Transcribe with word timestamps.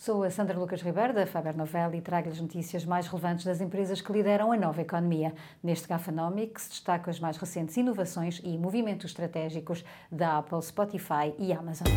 Sou 0.00 0.22
a 0.22 0.30
Sandra 0.30 0.56
Lucas 0.56 0.80
Ribeiro, 0.80 1.12
da 1.12 1.26
Faber 1.26 1.56
Novel, 1.56 1.92
e 1.92 2.00
trago-lhe 2.00 2.32
as 2.32 2.40
notícias 2.40 2.84
mais 2.84 3.08
relevantes 3.08 3.44
das 3.44 3.60
empresas 3.60 4.00
que 4.00 4.12
lideram 4.12 4.52
a 4.52 4.56
nova 4.56 4.80
economia. 4.80 5.34
Neste 5.60 5.88
Gafanomics 5.88 6.68
destaco 6.68 7.10
as 7.10 7.18
mais 7.18 7.36
recentes 7.36 7.76
inovações 7.76 8.40
e 8.44 8.56
movimentos 8.56 9.06
estratégicos 9.06 9.84
da 10.08 10.38
Apple, 10.38 10.62
Spotify 10.62 11.34
e 11.36 11.52
Amazon. 11.52 11.88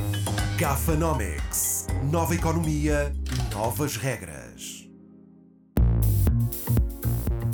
Gafanomics. 0.58 1.86
Nova 2.12 2.34
economia, 2.34 3.14
novas 3.54 3.96
regras. 3.98 4.41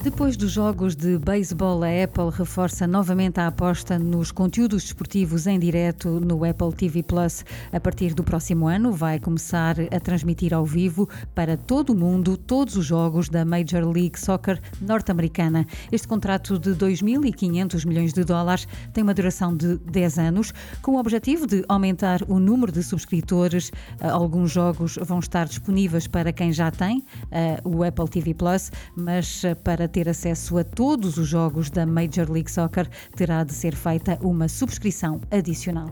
Depois 0.07 0.37
dos 0.37 0.53
jogos 0.53 0.95
de 0.95 1.17
beisebol, 1.17 1.83
a 1.83 1.87
Apple 2.03 2.29
reforça 2.31 2.87
novamente 2.87 3.41
a 3.41 3.47
aposta 3.47 3.99
nos 3.99 4.31
conteúdos 4.31 4.83
desportivos 4.83 5.45
em 5.45 5.59
direto 5.59 6.21
no 6.21 6.45
Apple 6.45 6.71
TV 6.73 7.03
Plus. 7.03 7.43
A 7.73 7.79
partir 7.79 8.13
do 8.13 8.23
próximo 8.23 8.69
ano, 8.69 8.93
vai 8.93 9.19
começar 9.19 9.75
a 9.91 9.99
transmitir 9.99 10.53
ao 10.53 10.65
vivo 10.65 11.09
para 11.35 11.57
todo 11.57 11.89
o 11.89 11.95
mundo 11.95 12.37
todos 12.37 12.77
os 12.77 12.85
jogos 12.85 13.27
da 13.27 13.43
Major 13.43 13.83
League 13.85 14.17
Soccer 14.17 14.61
norte-americana. 14.79 15.67
Este 15.91 16.07
contrato 16.07 16.57
de 16.57 16.69
2.500 16.69 17.85
milhões 17.85 18.13
de 18.13 18.23
dólares 18.23 18.65
tem 18.93 19.03
uma 19.03 19.13
duração 19.13 19.53
de 19.53 19.75
10 19.75 20.19
anos, 20.19 20.53
com 20.81 20.93
o 20.93 20.99
objetivo 20.99 21.45
de 21.45 21.65
aumentar 21.67 22.21
o 22.29 22.39
número 22.39 22.71
de 22.71 22.81
subscritores. 22.81 23.73
Alguns 23.99 24.51
jogos 24.51 24.97
vão 25.01 25.19
estar 25.19 25.47
disponíveis 25.47 26.07
para 26.07 26.31
quem 26.31 26.53
já 26.53 26.71
tem 26.71 26.99
uh, 26.99 27.69
o 27.69 27.83
Apple 27.83 28.07
TV 28.07 28.33
Plus, 28.33 28.71
mas 28.95 29.43
uh, 29.43 29.53
para 29.57 29.85
ter 29.97 30.07
acesso 30.07 30.59
a 30.59 30.63
todos 30.63 31.17
os 31.17 31.27
jogos 31.27 31.71
da 31.71 31.83
Major 31.83 32.31
League 32.31 32.51
Soccer, 32.51 32.87
terá 33.15 33.43
de 33.43 33.51
ser 33.51 33.73
feita 33.73 34.15
uma 34.21 34.47
subscrição 34.47 35.19
adicional. 35.31 35.89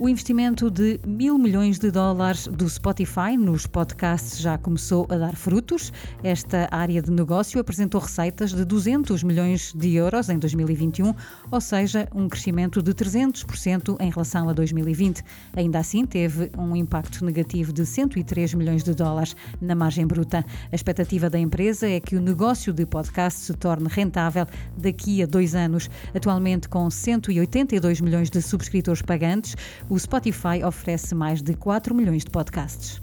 O 0.00 0.08
investimento 0.08 0.70
de 0.70 1.00
mil 1.04 1.36
milhões 1.36 1.76
de 1.76 1.90
dólares 1.90 2.46
do 2.46 2.68
Spotify 2.68 3.36
nos 3.36 3.66
podcasts 3.66 4.38
já 4.38 4.56
começou 4.56 5.08
a 5.10 5.16
dar 5.16 5.34
frutos. 5.34 5.92
Esta 6.22 6.68
área 6.70 7.02
de 7.02 7.10
negócio 7.10 7.60
apresentou 7.60 8.00
receitas 8.00 8.52
de 8.52 8.64
200 8.64 9.24
milhões 9.24 9.72
de 9.74 9.96
euros 9.96 10.28
em 10.28 10.38
2021, 10.38 11.12
ou 11.50 11.60
seja, 11.60 12.08
um 12.14 12.28
crescimento 12.28 12.80
de 12.80 12.94
300% 12.94 13.96
em 13.98 14.08
relação 14.08 14.48
a 14.48 14.52
2020. 14.52 15.20
Ainda 15.56 15.80
assim, 15.80 16.06
teve 16.06 16.48
um 16.56 16.76
impacto 16.76 17.24
negativo 17.24 17.72
de 17.72 17.84
103 17.84 18.54
milhões 18.54 18.84
de 18.84 18.94
dólares 18.94 19.34
na 19.60 19.74
margem 19.74 20.06
bruta. 20.06 20.46
A 20.70 20.74
expectativa 20.76 21.28
da 21.28 21.40
empresa 21.40 21.88
é 21.88 21.98
que 21.98 22.14
o 22.14 22.20
negócio 22.20 22.72
de 22.72 22.86
podcast 22.86 23.40
se 23.40 23.54
torne 23.54 23.88
rentável 23.90 24.46
daqui 24.76 25.24
a 25.24 25.26
dois 25.26 25.56
anos. 25.56 25.90
Atualmente, 26.14 26.68
com 26.68 26.88
182 26.88 28.00
milhões 28.00 28.30
de 28.30 28.40
subscritores 28.40 29.02
pagantes, 29.02 29.56
o 29.88 29.98
Spotify 29.98 30.62
oferece 30.64 31.14
mais 31.14 31.42
de 31.42 31.54
4 31.54 31.94
milhões 31.94 32.24
de 32.24 32.30
podcasts. 32.30 33.00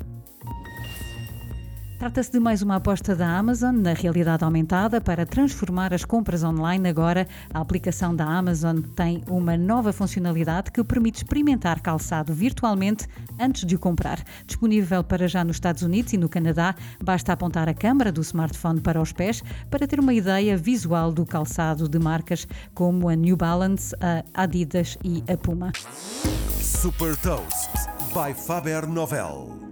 Trata-se 1.98 2.30
de 2.30 2.40
mais 2.40 2.62
uma 2.62 2.76
aposta 2.76 3.16
da 3.16 3.38
Amazon 3.38 3.78
na 3.78 3.94
realidade 3.94 4.44
aumentada 4.44 5.00
para 5.00 5.26
transformar 5.26 5.94
as 5.94 6.04
compras 6.04 6.44
online. 6.44 6.90
Agora, 6.90 7.26
a 7.54 7.62
aplicação 7.62 8.14
da 8.14 8.26
Amazon 8.26 8.82
tem 8.96 9.24
uma 9.30 9.58
nova 9.58 9.94
funcionalidade 9.94 10.72
que 10.72 10.84
permite 10.84 11.18
experimentar 11.18 11.80
calçado 11.80 12.34
virtualmente 12.34 13.08
antes 13.40 13.66
de 13.66 13.76
o 13.76 13.80
comprar. 13.80 14.22
Disponível 14.46 15.04
para 15.04 15.28
já 15.28 15.44
nos 15.44 15.56
Estados 15.56 15.84
Unidos 15.84 16.12
e 16.12 16.18
no 16.18 16.28
Canadá, 16.28 16.76
basta 17.02 17.32
apontar 17.32 17.70
a 17.70 17.74
câmara 17.74 18.12
do 18.12 18.22
smartphone 18.22 18.82
para 18.82 19.02
os 19.02 19.14
pés 19.14 19.42
para 19.72 19.88
ter 19.88 20.00
uma 20.00 20.14
ideia 20.14 20.58
visual 20.58 21.14
do 21.14 21.26
calçado 21.26 21.88
de 21.88 21.98
marcas 21.98 22.46
como 22.74 23.08
a 23.08 23.16
New 23.16 23.38
Balance, 23.38 23.96
a 24.02 24.24
Adidas 24.44 24.98
e 25.04 25.24
a 25.32 25.38
Puma. 25.38 25.72
Super 26.60 27.16
Toast 27.18 27.72
by 28.14 28.34
Faber 28.34 28.86
Novel. 28.86 29.65